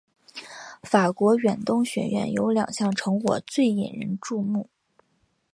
[0.81, 4.67] 法国远东学院有两项成果最引人注目。